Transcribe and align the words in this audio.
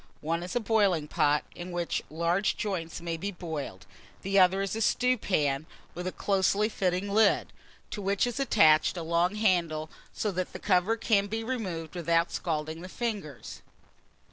One 0.21 0.41
is 0.41 0.55
a 0.55 0.59
boiling 0.59 1.07
pot, 1.07 1.43
in 1.53 1.69
which 1.71 2.01
large 2.09 2.57
joints 2.57 3.01
may 3.01 3.17
be 3.17 3.31
boiled; 3.31 3.85
the 4.23 4.39
other 4.39 4.63
is 4.63 4.75
a 4.75 4.81
stewpan, 4.81 5.67
with 5.93 6.07
a 6.07 6.11
closely 6.11 6.69
fitting 6.69 7.07
lid, 7.13 7.53
to 7.91 8.01
which 8.01 8.25
is 8.25 8.39
attached 8.39 8.97
a 8.97 9.03
long 9.03 9.35
handle; 9.35 9.91
so 10.11 10.31
that 10.31 10.53
the 10.53 10.59
cover 10.59 10.97
can 10.97 11.27
be 11.27 11.43
removed 11.43 11.93
without 11.93 12.31
scalding 12.31 12.81
the 12.81 12.89
fingers. 12.89 13.61